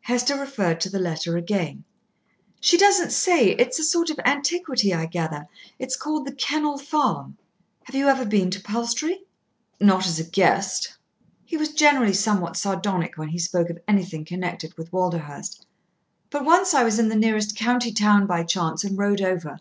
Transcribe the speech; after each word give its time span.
Hester 0.00 0.40
referred 0.40 0.80
to 0.80 0.88
the 0.88 0.98
letter 0.98 1.36
again. 1.36 1.84
"She 2.62 2.78
doesn't 2.78 3.10
say. 3.10 3.48
It 3.50 3.68
is 3.68 3.78
a 3.80 3.84
sort 3.84 4.08
of 4.08 4.18
antiquity, 4.24 4.94
I 4.94 5.04
gather. 5.04 5.46
It's 5.78 5.96
called 5.96 6.26
The 6.26 6.32
Kennel 6.32 6.78
Farm. 6.78 7.36
Have 7.84 7.94
you 7.94 8.08
ever 8.08 8.24
been 8.24 8.50
to 8.52 8.60
Palstrey?" 8.62 9.24
"Not 9.78 10.06
as 10.06 10.18
a 10.18 10.24
guest." 10.24 10.96
He 11.44 11.58
was 11.58 11.74
generally 11.74 12.14
somewhat 12.14 12.56
sardonic 12.56 13.18
when 13.18 13.28
he 13.28 13.38
spoke 13.38 13.68
of 13.68 13.76
anything 13.86 14.24
connected 14.24 14.72
with 14.78 14.90
Walderhurst. 14.94 15.66
"But 16.30 16.46
once 16.46 16.72
I 16.72 16.82
was 16.82 16.98
in 16.98 17.10
the 17.10 17.14
nearest 17.14 17.54
county 17.54 17.92
town 17.92 18.26
by 18.26 18.44
chance 18.44 18.82
and 18.82 18.96
rode 18.96 19.20
over. 19.20 19.60